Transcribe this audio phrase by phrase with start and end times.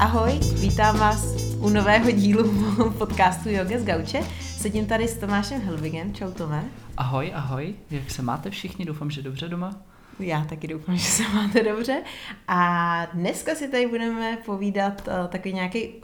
[0.00, 1.24] Ahoj, vítám vás
[1.58, 2.50] u nového dílu
[2.98, 4.20] podcastu Yoga z Gauče.
[4.40, 6.14] Sedím tady s Tomášem Helvigem.
[6.14, 6.64] Čau Tome.
[6.96, 7.74] Ahoj, ahoj.
[7.90, 8.84] Jak se máte všichni?
[8.84, 9.82] Doufám, že dobře doma.
[10.18, 12.02] Já taky doufám, že se máte dobře.
[12.48, 16.02] A dneska si tady budeme povídat uh, takový nějaký uh,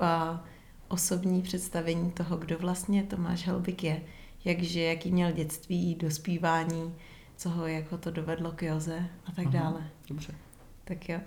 [0.88, 4.00] osobní představení toho, kdo vlastně Tomáš Helbik je.
[4.44, 6.94] jakže, jaký měl dětství, dospívání,
[7.36, 9.88] co ho jako to dovedlo k joze a tak Aha, dále.
[10.08, 10.34] Dobře.
[10.84, 11.20] Tak jo.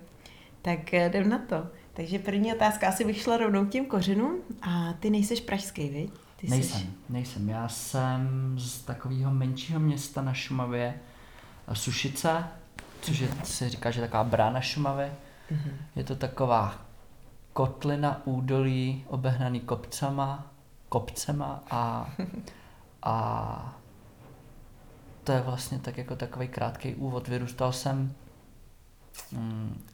[0.62, 1.66] Tak eh, jdem na to.
[1.94, 4.40] Takže první otázka asi bych šla rovnou k těm kořenům.
[4.62, 6.10] A ty nejseš pražský, viď?
[6.36, 6.86] Ty nejsem, Jsi...
[7.08, 7.48] nejsem.
[7.48, 10.94] Já jsem z takového menšího města na Šumavě,
[11.68, 12.44] eh, Sušice,
[13.00, 15.12] což je, se říká, že je taková brána Šumavy.
[15.50, 15.70] Mhm.
[15.96, 16.84] Je to taková
[17.52, 20.52] kotlina údolí obehnaný kopcama,
[20.88, 22.12] kopcema a,
[23.02, 23.74] a
[25.24, 27.28] to je vlastně tak jako takový krátký úvod.
[27.28, 28.14] Vyrůstal jsem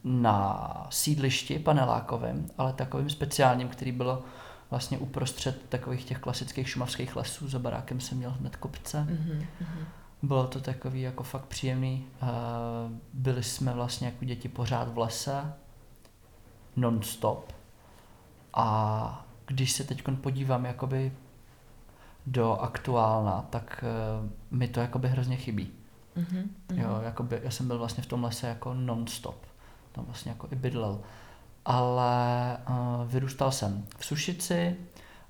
[0.04, 4.22] na sídlišti panelákovém, ale takovým speciálním, který bylo
[4.70, 7.48] vlastně uprostřed takových těch klasických šumavských lesů.
[7.48, 9.00] Za barákem jsem měl hned kopce.
[9.00, 9.86] Mhm, mhm.
[10.22, 12.06] Bylo to takový jako fakt příjemný.
[12.22, 12.26] Eh,
[13.12, 15.52] Byli jsme vlastně jako děti pořád v lese,
[16.76, 17.52] non-stop.
[18.54, 21.12] A když se teď podívám jakoby
[22.26, 25.72] do aktuálna, tak eh, mi to jakoby hrozně chybí.
[26.16, 26.80] Mhm, mhm.
[26.80, 29.46] Jo, jakoby, já jsem byl vlastně v tom lese jako non-stop.
[29.92, 31.00] Tam vlastně jako i bydlel.
[31.64, 34.76] Ale uh, vyrůstal jsem v Sušici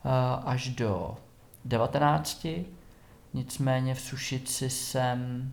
[0.05, 1.17] uh, až do
[1.65, 2.47] 19.
[3.35, 5.53] Nicméně v Sušici jsem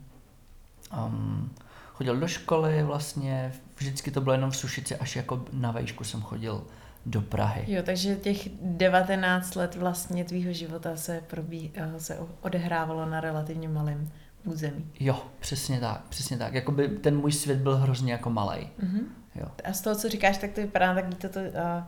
[1.06, 1.52] um,
[1.94, 6.22] chodil do školy vlastně, vždycky to bylo jenom v Sušici, až jako na vejšku jsem
[6.22, 6.64] chodil
[7.06, 7.66] do Prahy.
[7.68, 13.70] Jo, takže těch 19 let vlastně tvýho života se, probí, eh, se odehrávalo na relativně
[13.70, 14.12] malém
[14.46, 14.92] území.
[15.00, 16.54] Jo, přesně tak, přesně tak.
[16.54, 18.68] Jakoby ten můj svět byl hrozně jako malej.
[18.80, 19.00] Mhm.
[19.36, 19.46] Jo.
[19.64, 21.84] A z toho, co říkáš, tak to vypadá takový toto, uh,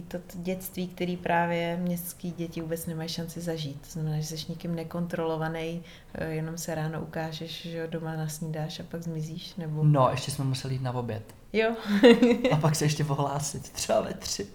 [0.00, 3.80] takový to dětství, který právě městský děti vůbec nemají šanci zažít.
[3.80, 5.82] To znamená, že jsi nikým nekontrolovaný,
[6.20, 9.84] uh, jenom se ráno ukážeš, že jo, doma nasnídáš a pak zmizíš, nebo...
[9.84, 11.22] No, ještě jsme museli jít na oběd.
[11.52, 11.70] Jo,
[12.52, 14.46] A pak se ještě ohlásit, třeba ve tři.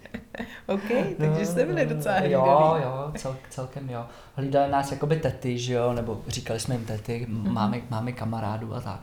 [0.68, 0.81] OK,
[1.18, 2.84] takže jste byli docela Jo, hlídaví.
[2.84, 4.06] jo, cel, celkem jo.
[4.36, 7.54] Hlídali nás jakoby tety, že jo, nebo říkali jsme jim tety, Mhm.
[7.54, 9.00] máme, máme kamarádů a tak.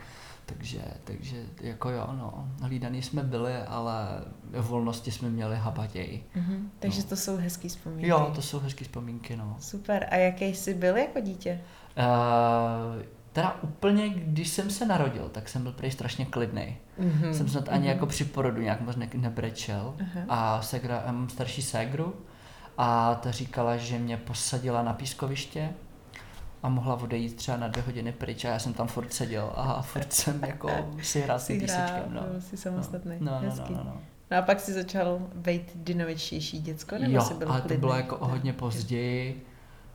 [0.46, 4.08] Takže, takže jako jo, no, hlídaný jsme byli, ale
[4.60, 6.26] volnosti jsme měli habatěji.
[6.34, 7.08] Mhm, takže No.
[7.08, 8.08] to jsou hezký vzpomínky.
[8.08, 9.56] Jo, to jsou hezké vzpomínky, no.
[9.60, 10.06] Super.
[10.10, 11.60] A jaký jsi byl jako dítě?
[11.98, 13.02] Uh,
[13.32, 16.76] teda úplně, když jsem se narodil, tak jsem byl prej strašně klidný.
[16.98, 17.34] Mhm.
[17.34, 17.88] Jsem snad ani mhm.
[17.88, 19.94] jako při porodu nějak moc ne- nebrečel.
[20.00, 20.24] Aha.
[20.28, 22.14] A segra, mám starší ségru
[22.78, 25.70] a ta říkala, že mě posadila na pískoviště
[26.64, 29.82] a mohla odejít třeba na dvě hodiny pryč a já jsem tam furt seděl a
[29.92, 30.70] furt jsem jako
[31.02, 32.04] si hrál s písečkem.
[32.08, 32.20] No.
[32.22, 33.16] byl jsi samostatný.
[33.20, 33.72] No, no, no, Hezký.
[33.72, 34.00] no, no.
[34.30, 37.80] No a pak jsi začal být dynamičtější děcko, nebo Jo, jsi byl ale to klidný?
[37.80, 39.46] bylo jako o hodně později.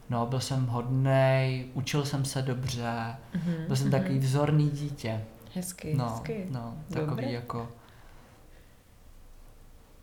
[0.10, 4.00] No, byl jsem hodnej, učil jsem se dobře, Mhm, byl jsem mhm.
[4.00, 5.24] takový vzorný dítě.
[5.56, 6.46] Hezky, No, hezky.
[6.50, 7.32] no, takový Dobré.
[7.32, 7.68] jako...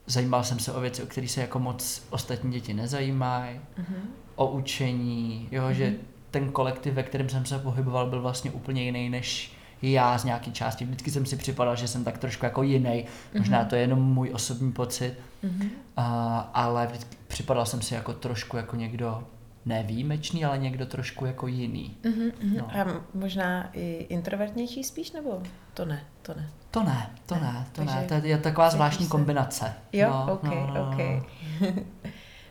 [0.06, 3.60] Zajímal jsem se o věci, o které se jako moc ostatní děti nezajímají.
[3.78, 3.96] Mhm.
[4.36, 5.96] o učení, jo, že Mhm.
[6.40, 9.52] Ten kolektiv, ve kterém jsem se pohyboval, byl vlastně úplně jiný než
[9.82, 10.84] já z nějaký části.
[10.84, 13.04] Vždycky jsem si připadal, že jsem tak trošku jako jiný.
[13.38, 13.68] Možná Mhm.
[13.68, 15.68] to je jenom můj osobní pocit, Mhm.
[15.96, 19.24] a, ale vždycky připadal jsem si jako trošku jako někdo
[19.66, 21.96] nevýjimečný, ale někdo trošku jako jiný.
[22.04, 22.56] Mhm, mhm.
[22.56, 22.70] No.
[22.80, 25.42] A možná i introvertnější spíš, nebo
[25.74, 26.48] to ne, to ne.
[26.70, 28.20] To ne, to Ne, ne, to takže ne.
[28.20, 29.72] To je, taková zvláštní se- kombinace.
[29.92, 31.26] Jo, no, ok, no, no, ok.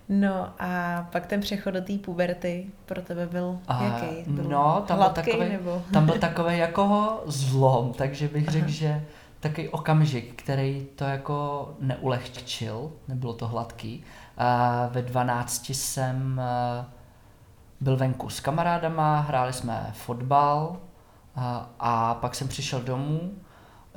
[0.10, 0.50] no.
[0.60, 4.32] a pak ten přechod do té puberty pro tebe byl A, jaký?
[4.32, 5.82] Byl no, tam byl hladký, takovej- nebo?
[5.94, 9.06] Tam byl takový jako zlom, takže bych řekl, že
[9.40, 14.04] takový okamžik, který to jako neulehčil, nebylo to hladký.
[14.38, 16.86] A ve 12 jsem eh,
[17.82, 20.78] byl venku s kamarádama, hráli jsme fotbal
[21.36, 23.32] a, a pak jsem přišel domů,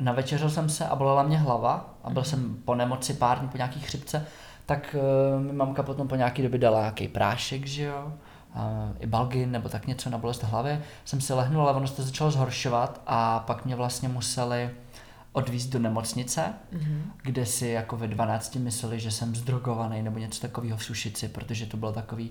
[0.00, 2.30] navečeřil jsem se a bolela mě hlava a byl Mhm.
[2.30, 4.26] jsem po nemoci pár dní po nějaký chřipce,
[4.68, 4.96] tak
[5.38, 8.12] uh, mi mamka potom po nějaký době dala nějaký prášek, že jo,
[8.54, 10.80] a i balgin nebo tak něco na bolest hlavy.
[11.04, 14.70] Jsem si lehnul, ale ono se to začalo zhoršovat a pak mě vlastně museli
[15.32, 17.10] odvízt do nemocnice, Mhm.
[17.22, 21.66] kde si jako ve 12 mysleli, že jsem zdrogovaný nebo něco takového v Sušici, protože
[21.66, 22.30] to bylo takový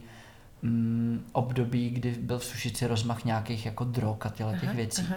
[0.61, 5.01] mm, období, kdy byl v Sušici rozmach nějakých jako drog a těch Aha, věcí.
[5.09, 5.15] aha.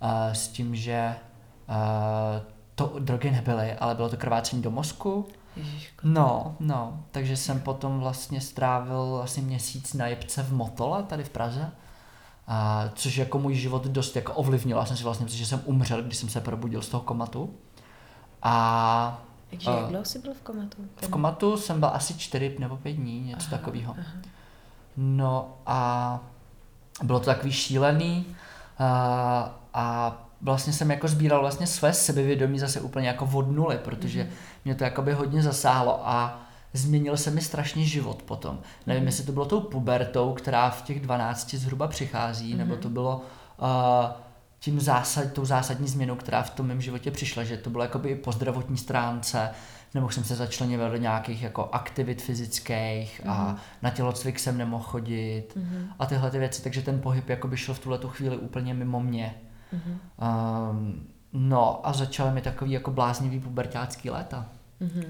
[0.00, 1.14] A s tím, že
[1.68, 2.40] a,
[2.74, 5.26] to drogy nebyly, ale bylo to krvácení do mozku.
[5.56, 6.00] Ježiško.
[6.02, 11.30] No, no, takže jsem potom vlastně strávil asi měsíc na jebce v Motole, tady v
[11.30, 11.70] Praze.
[12.48, 14.80] A, což jako můj život dost jako ovlivnilo.
[14.80, 17.54] Já jsem si vlastně myslel, že jsem umřel, když jsem se probudil z toho komatu.
[18.42, 20.76] A Takže jak dlouho jsi byl v komatu?
[20.96, 23.94] V komatu jsem byl asi čtyři nebo pět dní, něco Aha, takového.
[23.98, 24.12] aha.
[24.96, 26.20] No a
[27.02, 28.26] bylo to takový šílený
[28.78, 34.28] a, a vlastně jsem jako sbíral vlastně své sebevědomí zase úplně jako od nuly, protože
[34.64, 36.42] mě to jakoby hodně zasáhlo a
[36.72, 38.58] změnil se mi strašně život potom.
[38.86, 43.16] Nevím, jestli to bylo tou pubertou, která v těch 12 zhruba přichází, nebo to bylo
[43.16, 43.66] uh,
[44.60, 48.08] tím zásad, tou zásadní změnou, která v tom mém životě přišla, že to bylo jakoby
[48.08, 49.50] i po zdravotní stránce,
[49.94, 55.58] nebo jsem se začlenil do nějakých jako aktivit fyzických a na tělocvik jsem nemohl chodit
[55.98, 59.00] a tyhle ty věci, takže ten pohyb jakoby šel v tuhle tu chvíli úplně mimo
[59.00, 59.34] mě.
[59.72, 64.48] Um, no a začaly mi takový jako bláznivý pubertácký léta.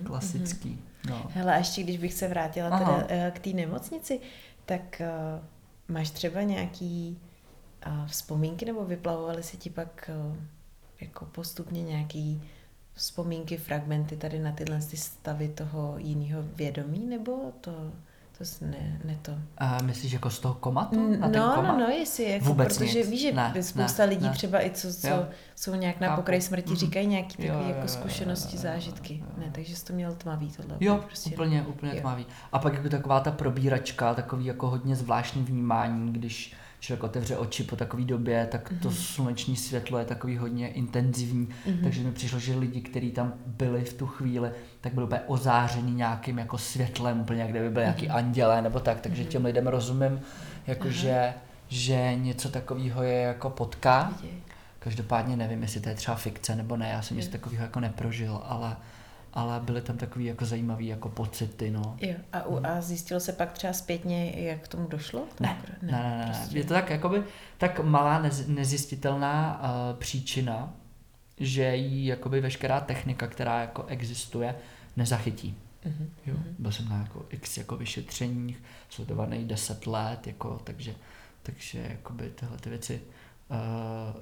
[0.05, 0.79] Klasický.
[1.09, 1.27] No.
[1.31, 2.79] Hele, a ještě když bych se vrátila Aha.
[2.79, 4.21] teda eh, k té nemocnici,
[4.67, 5.11] tak eh,
[5.89, 7.19] máš třeba nějaký
[7.87, 10.37] eh, vzpomínky, nebo vyplavovaly se ti pak eh,
[11.01, 12.43] jako postupně nějaký
[12.95, 17.93] vzpomínky, fragmenty tady na tyhle ty stavy toho jiného vědomí, nebo to,
[18.39, 19.33] to jsi ne, ne to?
[19.59, 21.17] A myslíš jako z toho komatu?
[21.17, 21.79] Na ten No, komat?
[21.79, 23.09] no, no, jestli, jako, Vůbec protože nic.
[23.11, 24.33] víš, že Ne, spousta ne, lidí ne.
[24.33, 25.27] třeba i co, co Jo.
[25.57, 26.77] jsou nějak na pokraji smrti, Mhm.
[26.79, 29.19] říkají nějaký Jo, takové jo, jako jo, jo, zkušenosti, jo, jo, jo, zážitky.
[29.19, 29.27] jo.
[29.39, 30.77] Ne, takže jsi to měl tmavý tohle.
[30.81, 31.31] Jo, prostě.
[31.31, 32.01] úplně, úplně Jo.
[32.01, 32.27] tmavý.
[32.53, 37.65] A pak jako taková ta probíračka, takový jako hodně zvláštní vnímání, když člověk otevře oči
[37.65, 38.97] po takové době, tak to Mhm.
[38.97, 41.49] sluneční světlo je takový hodně intenzivní,
[41.83, 44.51] takže mi přišlo, že lidi, kteří tam byli v tu chvíli,
[44.83, 49.01] tak byli úplně ozářený nějakým jako světlem, úplně jak kdyby byli nějaký andělé nebo tak,
[49.01, 50.21] takže těm lidem rozumím,
[50.67, 51.35] jakože
[51.69, 54.13] že něco takového je jako potká.
[54.79, 58.43] Každopádně nevím, jestli to je třeba fikce nebo ne, já jsem nic takového jako neprožil,
[58.45, 58.77] ale,
[59.35, 61.97] ale byly tam takový jako zajímavý jako pocity, no.
[62.01, 65.25] Jo, a, u, a zjistilo se pak třeba zpětně, jak k tomu došlo?
[65.41, 66.25] Ne, ne, ne, ne, ne.
[66.27, 66.59] prostě.
[66.59, 67.23] Je to tak jakoby
[67.59, 70.73] tak malá nez, nezjistitelná uh, příčina,
[71.43, 74.55] že jí jakoby veškerá technika, která jako existuje,
[74.97, 75.55] nezachytí.
[75.85, 76.11] Mhm.
[76.27, 80.95] Jo, byl jsem na jako x jako vyšetřeních, sledovaný 10 let, jako, takže,
[81.43, 83.01] takže jakoby tyhle ty věci
[83.51, 83.57] uh,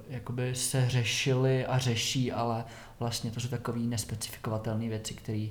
[0.09, 2.65] jakoby se řešily a řeší, ale
[2.99, 5.47] vlastně to jsou takové nespecifikovatelné věci, které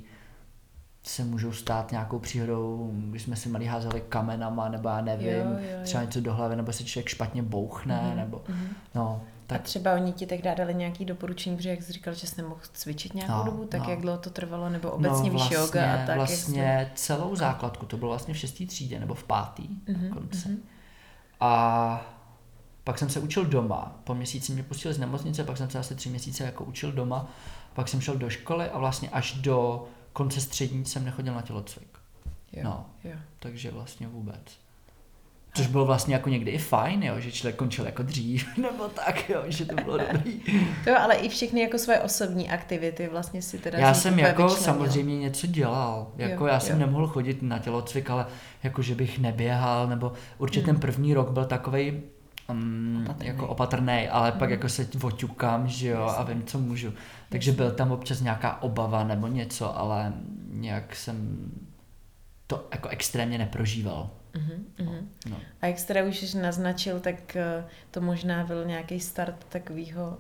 [1.03, 5.35] se můžou stát nějakou příhodou, když jsme si malí házeli kamenama, nebo já nevím, Jo,
[5.45, 5.79] jo, jo.
[5.85, 8.67] třeba něco do hlavy, nebo se člověk špatně bouchne, Mhm, nebo mhm.
[8.95, 12.27] no, A tak třeba oni ti tak dali nějaké doporučení, protože jak jsi říkal, že
[12.27, 13.91] jsi nemohl cvičit nějakou No, dobu, tak no.
[13.91, 16.17] jak dlouho to trvalo, nebo obecně no, víš yoga a tak?
[16.17, 20.49] Vlastně celou základku, to bylo vlastně v šestý třídě, nebo v pátý Mhm, dokonce.
[20.49, 20.59] mhm.
[21.41, 22.07] A
[22.85, 24.01] pak jsem se učil doma.
[24.05, 27.31] Po měsíci mě pustili z nemocnice, pak jsem se asi tři měsíce jako učil doma.
[27.75, 31.99] Pak jsem šel do školy a vlastně až do konce střední jsem nechodil na tělocvik.
[32.53, 32.87] Jo, No.
[33.05, 33.17] jo.
[33.39, 34.41] Takže vlastně vůbec.
[35.55, 39.31] Což bylo vlastně jako někdy i fajn, jo, že člověk končil jako dřív, nebo tak,
[39.31, 40.41] jo, že to bylo dobrý.
[40.85, 44.43] To jo, ale i všechny jako své osobní aktivity vlastně si teda Já jsem jako
[44.43, 44.65] vyčlenil.
[44.65, 46.87] samozřejmě něco dělal, jako Jo, já jsem jo.
[46.87, 48.27] nemohl chodit na tělocvik, ale
[48.63, 50.75] jako že bych neběhal, nebo určitě Hmm.
[50.75, 52.01] ten první rok byl takovej
[52.51, 53.29] um, Opatrnej.
[53.29, 54.51] jako opatrný, ale pak Mhm.
[54.51, 56.35] jako se oťukám, že jo, a Jasně.
[56.35, 56.93] vím, co můžu.
[57.29, 60.13] Takže byl tam občas nějaká obava nebo něco, ale
[60.53, 61.39] nějak jsem
[62.47, 64.11] to jako extrémně neprožíval.
[64.35, 65.09] Mhm, mhm.
[65.31, 65.37] No.
[65.63, 70.19] A jak jsi teda už naznačil, tak eh, to možná byl nějaký start takového,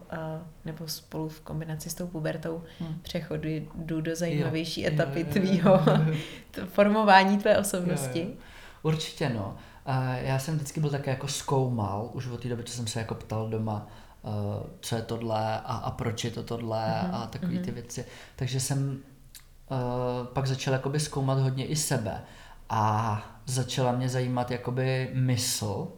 [0.64, 2.98] nebo spolu v kombinaci s tou pubertou, Hmm.
[3.02, 6.64] přechodu jdu do zajímavější Jo, etapy tvýho jo.
[6.66, 8.20] formování tvé osobnosti.
[8.20, 8.34] Jo, jo.
[8.82, 9.56] Určitě no.
[9.86, 12.98] A já jsem vždycky byl také jako zkoumal, už od té doby, co jsem se
[12.98, 13.86] jako ptal doma,
[14.22, 14.30] uh,
[14.80, 17.74] co je tohle a, a proč je to tohle Mhm, a takové ty mhm.
[17.74, 18.04] věci.
[18.36, 18.98] Takže jsem
[19.70, 22.22] uh, pak začal jakoby zkoumat hodně i sebe
[22.70, 25.88] a začala mě zajímat jakoby mysl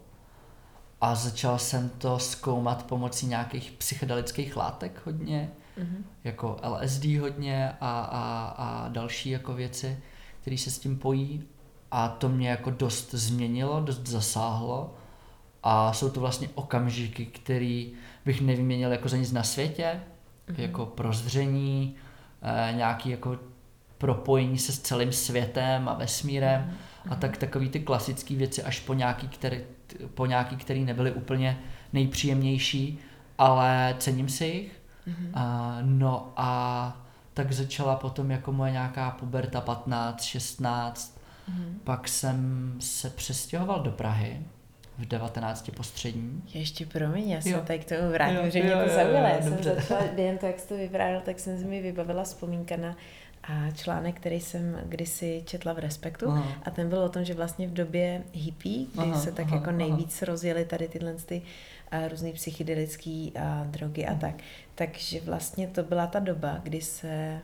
[1.01, 6.05] a začal jsem to zkoumat pomocí nějakých psychedelických látek hodně, Mhm.
[6.25, 9.99] jako LSD hodně a, a, a další jako věci,
[10.41, 11.43] které se s tím pojí
[11.91, 14.95] a to mě jako dost změnilo, dost zasáhlo
[15.63, 17.85] a jsou to vlastně okamžiky, které
[18.25, 20.01] bych nevyměnil jako za nic na světě,
[20.49, 20.61] Mhm.
[20.61, 21.95] jako prozření,
[22.43, 23.39] eh, nějaký jako
[23.99, 26.77] propojení se s celým světem a vesmírem Mhm.
[27.11, 29.61] A tak takový ty klasické věci až po nějaký, který,
[30.15, 31.59] po nějaký, který nebyly úplně
[31.93, 32.99] nejpříjemnější,
[33.39, 34.73] ale cením si jich.
[35.07, 35.31] Mhm.
[35.35, 36.97] A, no a
[37.35, 41.81] tak začala potom jako moje nějaká puberta 15, 16, Mhm.
[41.85, 44.41] pak jsem se přestěhoval do Prahy
[44.99, 46.43] v 19 postřední.
[46.55, 47.61] Ještě promiň, já se Jo.
[47.67, 49.27] tady k tomu vrátím, Jo, že jo, mě to jo, zaujalo.
[49.29, 49.75] Já jsem dobře.
[49.75, 52.97] začala, během toho, jak jsi to vyprávěl, tak jsem si mi vybavila vzpomínka na
[53.43, 56.29] a článek, který jsem kdysi četla v Respektu.
[56.29, 56.53] Aha.
[56.63, 59.57] A ten byl o tom, že vlastně v době hippie, kdy Aha, se tak aha,
[59.57, 59.79] jako aha.
[59.79, 61.43] nejvíc rozjeli tady tyhle ty
[61.91, 64.35] a různý psychedelické a drogy a tak,
[64.75, 67.41] takže vlastně to byla ta doba, kdy se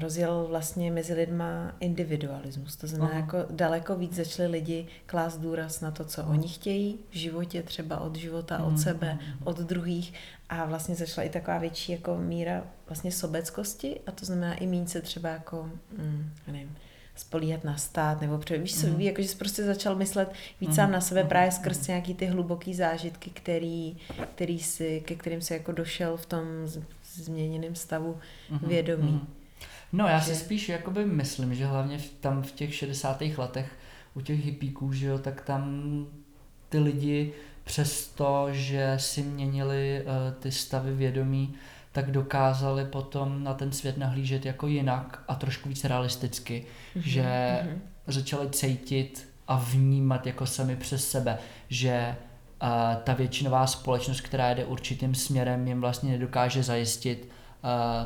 [0.00, 2.76] rozjel vlastně mezi lidma individualismus.
[2.76, 3.18] To znamená, Aha.
[3.20, 6.30] jako daleko víc začali lidi klást důraz na to, co Aha.
[6.30, 9.38] oni chtějí v životě, třeba od života, Mhm, od sebe, mhm.
[9.44, 10.12] od druhých.
[10.48, 14.88] A vlastně začala i taková větší jako míra vlastně sobeckosti a to znamená i méně
[14.88, 16.76] se třeba jako, mm, já nevím,
[17.16, 19.00] spolíhat na stát, nebo pře- víš co, Mhm.
[19.00, 21.56] jako, že jsi prostě začal myslet víc Mhm, sám na sebe mhm, právě mhm.
[21.56, 23.96] skrz nějaký ty hluboký zážitky, který,
[24.34, 26.42] který si, ke kterým si jako došel v tom
[27.14, 28.18] změněném stavu
[28.50, 29.12] Mhm, vědomí.
[29.12, 29.26] mhm.
[29.92, 33.22] No já si Že- spíš jakoby myslím, že hlavně v, tam v těch 60.
[33.38, 33.72] letech
[34.14, 35.82] u těch hippíků, že jo, tak tam
[36.68, 37.32] ty lidi
[37.64, 41.54] přesto, že si měnili uh, ty stavy vědomí,
[41.92, 47.58] tak dokázali potom na ten svět nahlížet jako jinak a trošku víc realisticky, Mhm, že
[47.64, 47.82] mhm.
[48.06, 51.38] začali cítit a vnímat jako sami přes sebe,
[51.68, 52.16] že
[52.62, 52.68] uh,
[53.04, 57.30] ta většinová společnost, která jde určitým směrem, jim vlastně nedokáže zajistit uh,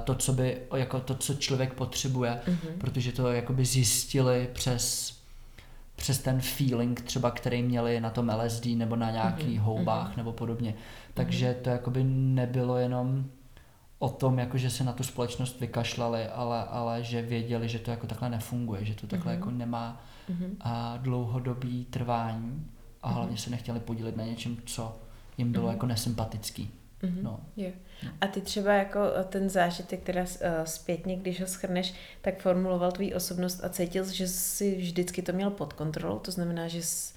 [0.05, 2.79] to, co by, jako to, co člověk potřebuje, Mhm.
[2.79, 5.21] protože to jakoby zjistili přes
[5.97, 10.17] přes ten feeling třeba, který měli na tom LSD nebo na nějakých Mhm, houbách mhm.
[10.17, 10.75] nebo podobně.
[11.15, 13.25] Takže to jakoby nebylo jenom
[13.99, 17.91] o tom, jako že se na tu společnost vykašlali, ale, ale že věděli, že to
[17.91, 19.41] jako takhle nefunguje, že to takhle Mhm.
[19.41, 20.57] jako nemá Mhm.
[20.61, 22.67] a dlouhodobý trvání
[23.03, 23.17] a Mhm.
[23.17, 24.97] hlavně se nechtěli podílet na něčem, co
[25.39, 25.73] jim bylo Mhm.
[25.75, 26.71] jako nesympatický.
[27.03, 27.23] Mhm.
[27.23, 27.41] No.
[27.57, 27.71] Jo.
[28.05, 28.11] No.
[28.21, 33.13] A ty třeba jako ten zážitek, teda eh, zpětně, když ho schrneš, tak formuloval tvůj
[33.17, 37.15] osobnost a cítil, že jsi vždycky to měl pod kontrolou, to znamená, že jsi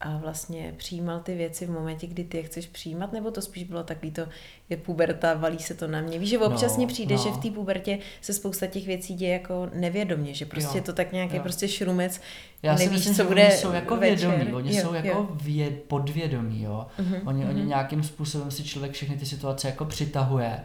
[0.00, 3.64] a vlastně přijímal ty věci v momentě, kdy ty je chceš přijímat, nebo to spíš
[3.64, 4.26] bylo takový to,
[4.68, 6.18] je puberta, valí se to na mě.
[6.18, 7.22] Víš, že občas No, přijde, no.
[7.22, 10.82] že v té pubertě se spousta těch věcí děje jako nevědomě, že prostě Jo, je
[10.82, 11.42] to tak nějaký jo.
[11.42, 12.20] prostě šrumec,
[12.62, 14.28] Já si nevíš, myslím, co že bude oni jsou jako večer.
[14.30, 15.00] vědomí, oni Jo, jsou jo.
[15.04, 16.86] jako věd, podvědomí, jo.
[16.98, 17.68] Mhm, Oni, oni mhm.
[17.68, 20.60] nějakým způsobem si člověk všechny ty situace jako přitahuje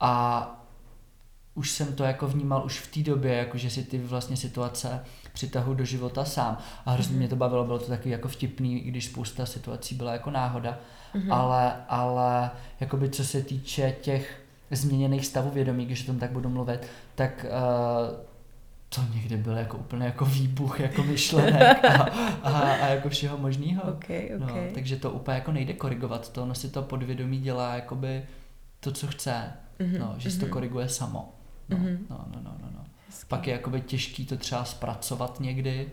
[0.00, 0.54] a
[1.54, 5.04] už jsem to jako vnímal už v té době, jako že si ty vlastně situace
[5.38, 6.58] přitahu do života sám.
[6.86, 7.18] A hrozně Mhm.
[7.18, 10.78] mě to bavilo, bylo to takový jako vtipný, i když spousta situací byla jako náhoda,
[11.14, 11.32] Mhm.
[11.32, 16.48] ale, ale jakoby co se týče těch změněných stavů vědomí, když o tom tak budu
[16.48, 18.16] mluvit, tak uh,
[18.88, 22.02] to někdy byl jako úplně jako výbuch jako myšlenek a,
[22.42, 23.82] a, a jako všeho možného.
[23.82, 24.04] Ok,
[24.36, 24.40] ok.
[24.48, 28.22] No, takže to úplně jako nejde korigovat, to ono si to podvědomí dělá jakoby
[28.80, 29.44] to, co chce,
[29.80, 30.52] Mhm, no, že si to mhm.
[30.52, 31.32] koriguje samo.
[31.68, 32.06] No, Mhm.
[32.10, 32.84] no, no, no, no, no.
[33.08, 33.28] Hezký.
[33.28, 35.90] Pak je jakoby těžký to třeba zpracovat někdy,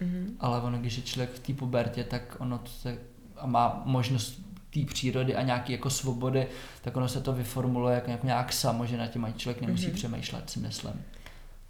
[0.00, 0.36] Mhm.
[0.40, 2.98] ale ono, když je člověk v té pubertě, tak ono to se,
[3.36, 4.40] a má možnost
[4.74, 6.46] té přírody a nějaký jako svobody,
[6.82, 9.86] tak ono se to vyformuluje jako nějak, nějak samo, že na tím ani člověk nemusí
[9.86, 9.94] Mhm.
[9.94, 11.04] přemýšlet, si myslím.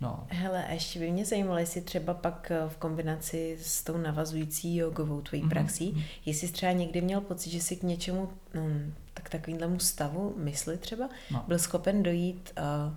[0.01, 0.27] No.
[0.29, 4.77] Hele, a ještě by mě zajímalo, jestli třeba pak eh, v kombinaci s tou navazující
[4.77, 6.03] jogovou tvojí Mhm, praxí, mhm.
[6.27, 10.79] jestli jsi třeba někdy měl pocit, že si k něčemu, mm, tak takovýmhlemu stavu mysli
[10.79, 11.45] třeba, No.
[11.49, 12.95] byl schopen dojít uh,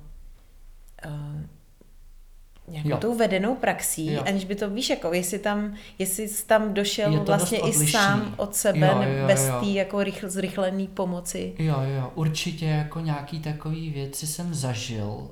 [1.11, 1.41] uh,
[2.67, 2.97] nějakou Jo.
[2.97, 4.23] tou vedenou praxí, Jo.
[4.25, 7.73] aniž by to, víš, jako jestli tam, jestli jsi tam došel Je to vlastně i
[7.73, 11.53] sám od sebe, Jo, jo, bez té jako rychl, zrychlené pomoci.
[11.59, 15.31] Jo, jo, určitě jako nějaký takový věci jsem zažil uh,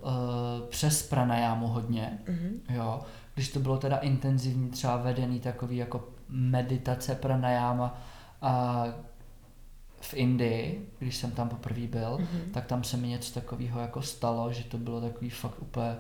[0.70, 2.60] přes pranajámu hodně, Mhm.
[2.70, 3.02] jo,
[3.36, 8.02] když to bylo teda intenzivní, třeba vedený takový jako meditace pranajáma
[8.42, 8.86] a
[10.02, 12.42] v Indii, když jsem tam poprvé byl, Mhm.
[12.54, 15.96] tak tam se mi něco takového jako stalo, že to bylo takový fakt úplně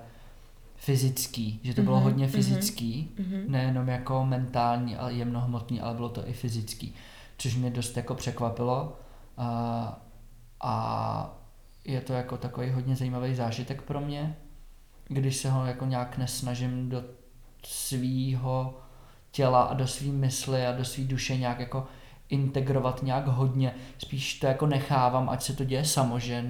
[0.83, 2.33] fyzický, že to bylo Mhm, hodně mhm.
[2.33, 3.43] fyzický, Mhm.
[3.47, 6.95] nejenom jako mentální a jemnohmotný, ale bylo to i fyzický,
[7.37, 8.97] což mě dost jako překvapilo
[9.37, 10.01] a,
[10.61, 11.35] a
[11.85, 14.35] je to jako takový hodně zajímavý zážitek pro mě,
[15.07, 17.03] když se ho jako nějak nesnažím do
[17.65, 18.77] svýho
[19.31, 21.87] těla a do svý mysli a do svý duše nějak jako
[22.29, 26.45] integrovat nějak hodně, spíš to jako nechávám, ať se to děje samo, že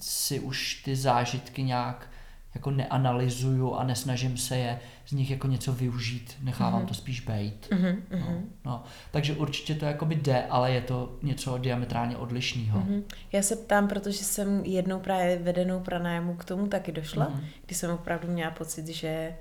[0.00, 2.08] si už ty zážitky nějak
[2.54, 6.86] jako neanalyzuju a nesnažím se je z nich jako něco využít, nechávám Mhm.
[6.88, 7.68] to spíš bejt.
[7.72, 8.48] Mhm, No, mhm.
[8.64, 8.84] no.
[9.10, 12.78] Takže určitě to jakoby jde, ale je to něco diametrálně odlišného.
[12.80, 13.02] Mhm.
[13.32, 17.44] Já se ptám, protože jsem jednou právě vedenou pranájamu k tomu taky došla, Mhm.
[17.66, 19.34] kdy jsem opravdu měla pocit, že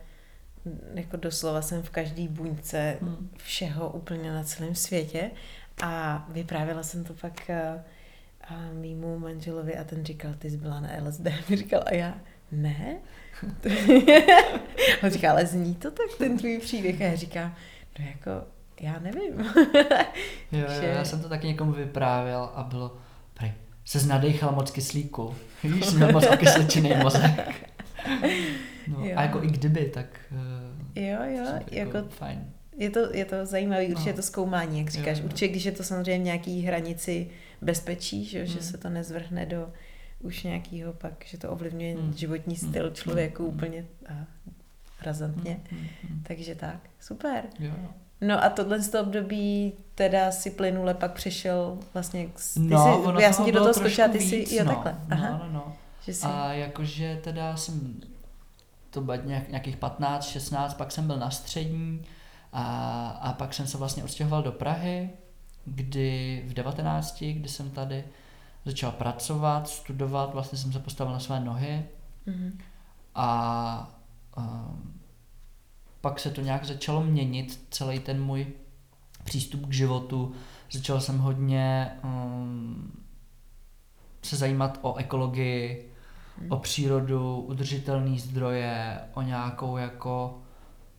[0.65, 3.29] mm, jako doslova jsem v každý buňce Mhm.
[3.37, 5.31] všeho úplně na celém světě
[5.83, 7.83] a vyprávěla jsem to pak a,
[8.47, 11.25] a mýmu manželovi a ten říkal, ty jsi byla na LSD.
[11.49, 12.13] Mi říkal, a já,
[12.51, 12.97] ne?
[15.03, 17.01] On říká, ale zní to tak, ten tvůj příběh.
[17.01, 17.55] A já říkám,
[17.99, 18.47] no jako,
[18.81, 19.31] já nevím.
[20.51, 22.97] Jo, jo, Že- já jsem to taky někomu vyprávěl a bylo,
[23.33, 23.51] prej,
[23.85, 25.35] se nadechal moc kyslíku.
[25.63, 27.69] Víš, měl moc okysličený mozek.
[28.87, 29.13] No, Jo.
[29.15, 32.51] a jako i kdyby, tak uh, Jo, jo, jako fajn.
[32.77, 34.07] Je to, je to zajímavé, určitě No.
[34.07, 35.17] je to zkoumání, jak říkáš.
[35.17, 35.25] Jo, jo.
[35.29, 37.29] Určitě, když je to samozřejmě nějaký hranici
[37.61, 38.65] bezpečí, že, že Mm.
[38.65, 39.69] se to nezvrhne do,
[40.21, 42.13] už nějakýho pak, že to ovlivňuje Mm.
[42.13, 42.69] životní Mm.
[42.69, 43.49] styl člověku Mm.
[43.49, 44.13] úplně a
[45.01, 45.59] razantně.
[45.71, 46.23] Mm, mm, mm.
[46.27, 47.43] Takže tak, super.
[47.59, 47.71] Jo.
[48.21, 53.03] No a tohle z toho období teda si plynule pak přešel vlastně, k- ty No,
[53.17, 54.71] jsi, já jsem ti do toho skočila, ty jsi, jo no.
[54.71, 55.73] takhle, aha, No, no, no.
[56.05, 58.01] že jsi, A jakože teda jsem
[58.89, 62.01] to bylo nějak, nějakých 15, 16, pak jsem byl na střední
[62.53, 65.09] a, a pak jsem se vlastně odstěhoval do Prahy,
[65.65, 68.03] kdy v 19, kdy jsem tady
[68.65, 71.85] začal pracovat, studovat, vlastně jsem se postavil na své nohy
[72.25, 72.57] mhm.
[73.15, 73.91] a
[74.37, 75.01] um,
[76.01, 78.47] pak se to nějak začalo měnit, celý ten můj
[79.23, 80.33] přístup k životu.
[80.71, 82.91] Začal jsem hodně um,
[84.21, 85.91] se zajímat o ekologii,
[86.49, 90.41] o přírodu, udržitelné zdroje, o nějakou jako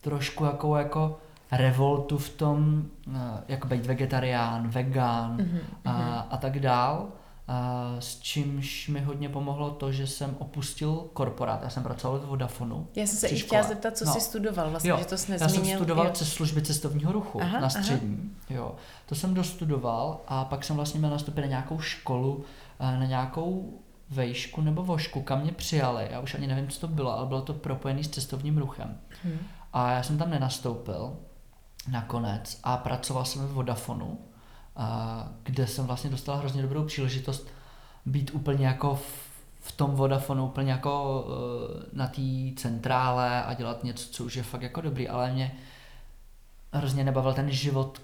[0.00, 1.18] trošku jako, jako
[1.52, 3.14] revoltu v tom, uh,
[3.48, 7.08] jako být vegetarián, vegan Mhm, a, a tak dál.
[7.48, 11.62] A s čímž mi hodně pomohlo to, že jsem opustil korporát.
[11.62, 12.86] Já jsem pracoval v Vodafonu.
[12.96, 14.12] Já jsem se i chtěla zeptat, co No.
[14.12, 15.64] jsi studoval vlastně, Jo, že to jsi Já nezmínil.
[15.70, 16.12] jsem studoval jo.
[16.12, 17.68] přes služby cestovního ruchu Aha, na aha.
[17.82, 18.30] střední.
[18.50, 18.74] Jo.
[19.06, 22.44] To jsem dostudoval a pak jsem vlastně měl nastoupit na nějakou školu,
[22.80, 23.78] eh, na nějakou
[24.10, 26.08] vejšku nebo vošku, kam mě přijali.
[26.10, 28.98] Já už ani nevím, co to bylo, ale bylo to propojené s cestovním ruchem.
[29.24, 29.38] Hm.
[29.72, 31.16] A já jsem tam nenastoupil
[31.90, 34.18] nakonec a pracoval jsem v Vodafonu,
[34.76, 37.46] a kde jsem vlastně dostal hrozně dobrou příležitost
[38.06, 39.02] být úplně jako v,
[39.60, 42.22] v tom Vodafonu, úplně jako uh, na té
[42.56, 45.52] centrále a dělat něco, co už je fakt jako dobrý, ale mě
[46.72, 48.02] hrozně nebavil ten život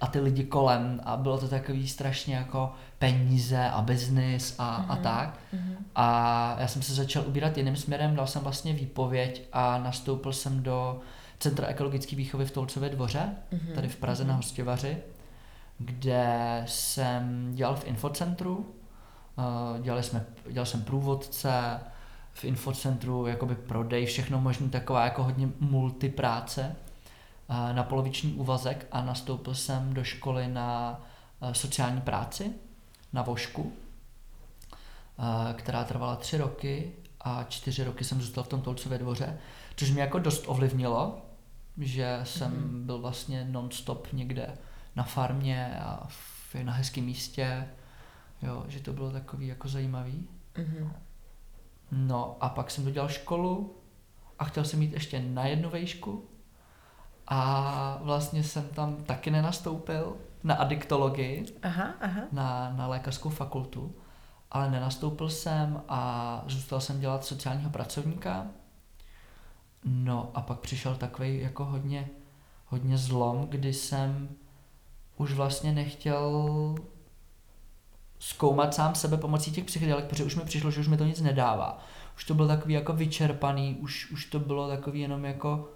[0.00, 4.94] a ty lidi kolem a bylo to takový strašně jako peníze a biznis a, a
[4.94, 5.02] Mhm.
[5.02, 5.38] tak.
[5.52, 5.76] Mhm.
[5.94, 10.62] A já jsem se začal ubírat jiným směrem, dal jsem vlastně výpověď a nastoupil jsem
[10.62, 11.00] do
[11.38, 13.72] Centra ekologické výchovy v Tolcově dvoře, Mhm.
[13.74, 14.96] tady v Praze na Hostivaři,
[15.78, 18.74] kde jsem dělal v infocentru,
[19.38, 21.80] eh, dělali jsme, dělal jsem průvodce,
[22.32, 26.76] v infocentru jakoby prodej, všechno možné, taková jako hodně multipráce
[27.48, 31.00] eh, na poloviční úvazek a nastoupil jsem do školy na
[31.42, 32.52] eh, sociální práci
[33.12, 33.72] na Vošku,
[35.54, 39.38] která trvala tři roky a čtyři roky jsem zůstal v tom Tolcově dvoře,
[39.76, 41.18] což mě jako dost ovlivnilo,
[41.78, 42.86] že jsem Mhm.
[42.86, 44.58] byl vlastně non-stop někde
[44.98, 47.68] na farmě a v, na hezkém místě,
[48.42, 50.28] jo, že to bylo takový jako zajímavý.
[50.58, 50.92] Mhm.
[51.92, 53.76] No a pak jsem dodělal školu
[54.38, 56.28] a chtěl jsem jít ještě na jednu vejšku
[57.26, 62.20] a vlastně jsem tam taky nenastoupil na adiktologii, Aha, aha.
[62.32, 63.94] na, na lékařskou fakultu,
[64.50, 68.46] ale nenastoupil jsem a zůstal jsem dělat sociálního pracovníka.
[69.84, 72.08] No a pak přišel takový jako hodně,
[72.66, 74.28] hodně zlom, kdy jsem
[75.18, 76.44] už vlastně nechtěl
[78.18, 81.20] zkoumat sám sebe pomocí těch psychedelik, protože už mi přišlo, že už mi to nic
[81.20, 81.78] nedává.
[82.16, 85.68] Už to bylo takový jako vyčerpaný, už, už to bylo takový jenom jako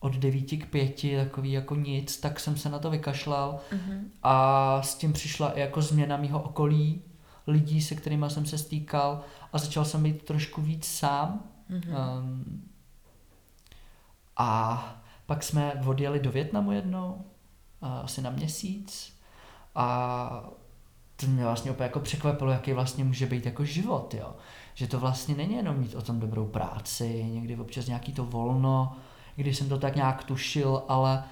[0.00, 4.10] od devíti k pěti, takový jako nic, tak jsem se na to vykašlal Mhm.
[4.22, 7.02] a s tím přišla i jako změna mýho okolí,
[7.46, 9.20] lidí, se kterými jsem se stýkal
[9.52, 11.42] a začal jsem být trošku víc sám.
[11.68, 11.94] Mhm.
[11.96, 12.62] Um,
[14.36, 14.84] a
[15.26, 17.24] pak jsme odjeli do Větnamu jednou,
[17.82, 19.12] asi na měsíc
[19.74, 20.44] a
[21.16, 24.32] to mě vlastně úplně jako překvapilo, jaký vlastně může být jako život, jo.
[24.74, 28.96] Že to vlastně není jenom mít o tom dobrou práci, někdy občas nějaký to volno,
[29.36, 31.24] když jsem to tak nějak tušil, ale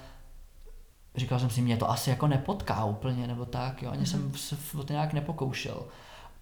[1.16, 4.06] říkal jsem si, mě to asi jako nepotká úplně, nebo tak, jo, ani Mhm.
[4.06, 5.82] jsem se o to nějak nepokoušel.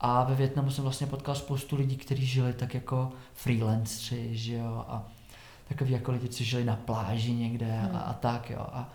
[0.01, 4.85] A ve Větnamu jsem vlastně potkal spoustu lidí, kteří žili tak jako freelancři, že jo,
[4.89, 5.05] a
[5.69, 8.67] takový jako lidi, co žili na pláži někde a, a tak, jo.
[8.73, 8.89] A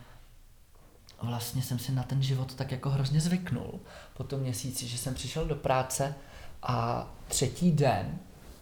[1.22, 3.80] vlastně jsem si na ten život tak jako hrozně zvyknul
[4.18, 6.16] po tom měsíci, že jsem přišel do práce
[6.64, 8.20] a třetí den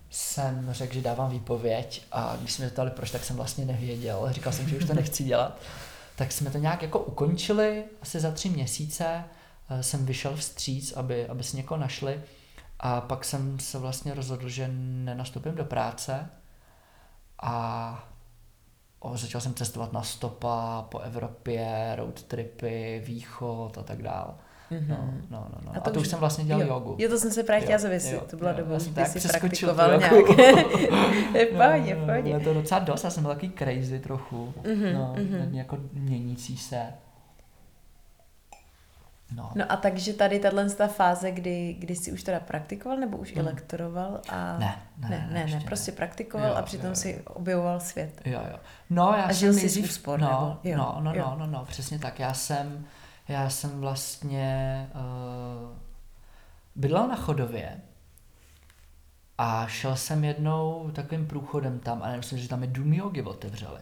[0.10, 4.28] jsem řekl, že dávám výpověď a když jsme ptali proč, tak jsem vlastně nevěděl.
[4.32, 5.62] Říkal jsem, že už to nechci dělat.
[6.16, 9.24] Tak jsme to nějak jako ukončili, asi za tři měsíce
[9.70, 12.22] eh, jsem vyšel vstříc, aby, aby si někoho našli
[12.80, 16.30] a pak jsem se vlastně rozhodl, že nenastoupím do práce
[17.42, 18.10] a
[19.16, 24.36] začal jsem cestovat na stopa po Evropě, road tripy, východ a tak dál.
[24.72, 24.86] Mhm.
[24.90, 24.98] No,
[25.30, 25.72] no, no, no.
[25.74, 26.68] A A to to, už- už jsem vlastně dělal jo.
[26.68, 26.96] jogu.
[26.98, 28.24] Jo, to jsem se právě chtěla zavěsit.
[28.24, 30.14] To byla doba, kdy jsi praktikoval nějak.
[31.34, 32.30] je v Jo, pohodě.
[32.40, 34.54] Bylo to docela dost, já jsem byl takový crazy trochu.
[34.68, 35.40] Mhm, no, mhm.
[35.40, 36.82] hodně jako měnící se.
[39.38, 39.52] No.
[39.56, 43.32] No a takže tady tahle ta fáze, kdy, kdy jsi už teda praktikoval, nebo už
[43.32, 43.46] i Mhm.
[43.46, 44.22] lektoroval?
[44.30, 44.58] A...
[44.58, 47.34] Ne, ne, ne, ne, ještě ne, prostě praktikoval Jo, a přitom jo, si jo.
[47.34, 48.22] objevoval svět.
[48.26, 48.60] Jo, jo.
[48.90, 50.58] No, já A jsem žil jsi z nejdřív- úspor, no, nebo?
[50.64, 51.26] Jo, no, no, jo.
[51.30, 52.20] no, no, no, přesně tak.
[52.20, 52.86] Já jsem,
[53.28, 55.78] já jsem vlastně uh,
[56.76, 57.82] bydlel na Chodově
[59.38, 63.80] A šel jsem jednou takovým průchodem tam a myslím, že tam je dům jogy otevřeli.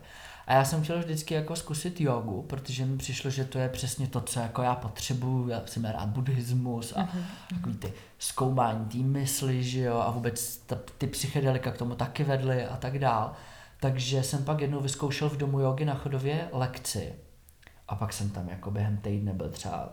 [0.48, 4.08] A já jsem chtěl vždycky jako zkusit jogu, protože mi přišlo, že to je přesně
[4.08, 5.50] to, co jako já potřebuju.
[5.50, 7.24] Já jsem rád buddhismus a uh-huh.
[7.50, 12.24] takový ty zkoumání té mysli, že jo, a vůbec ta, ty psychedelika k tomu taky
[12.24, 13.34] vedly a tak dál.
[13.80, 17.14] Takže jsem pak jednou vyzkoušel v domu jogy na chodově lekci.
[17.88, 19.90] A pak jsem tam jako během týdne byl třeba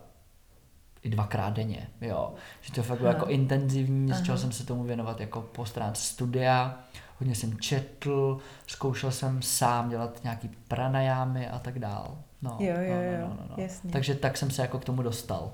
[1.02, 2.34] i dvakrát denně, jo.
[2.60, 6.78] Že to fakt bylo jako intenzivní, začal jsem se tomu věnovat jako po stránce studia,
[7.22, 12.18] hodně jsem četl, zkoušel jsem sám dělat nějaký pranajámy a tak dál.
[12.42, 13.62] No, jo, jo, no, jo, no, no, no.
[13.62, 13.90] jasně.
[13.90, 15.52] Takže tak jsem se jako k tomu dostal.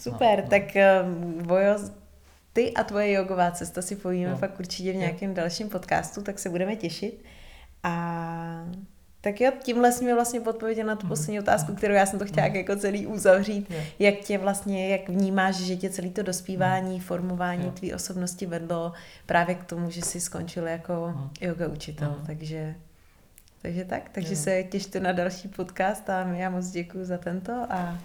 [0.00, 0.50] Super, No, no.
[0.50, 0.62] tak
[1.04, 1.74] um, Vojo,
[2.52, 4.36] ty a tvoje jogová cesta si povíme Jo.
[4.36, 5.00] fakt určitě v Jo.
[5.00, 7.24] nějakém dalším podcastu, tak se budeme těšit.
[7.82, 8.64] A
[9.26, 11.08] tak jo, tímhle jsi mi vlastně odpověděl na tu Mhm.
[11.08, 12.56] poslední otázku, kterou já jsem to chtěla Mhm.
[12.56, 13.66] jako celý uzavřít.
[13.70, 13.80] Jo.
[13.98, 17.70] Jak tě vlastně, jak vnímáš, že tě celý to dospívání, formování Jo.
[17.70, 18.92] tvý osobnosti vedlo
[19.26, 21.30] právě k tomu, že jsi skončil jako Mhm.
[21.40, 22.10] yoga učitel.
[22.10, 22.26] Mhm.
[22.26, 22.74] Takže,
[23.62, 24.36] takže tak, takže Jo.
[24.40, 27.98] se těšte na další podcast a já moc děkuji za tento a,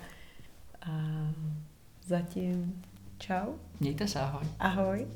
[0.82, 0.92] a
[2.08, 2.82] zatím
[3.18, 3.54] čau.
[3.80, 4.48] Mějte se, ahoj.
[4.60, 5.08] Ahoj.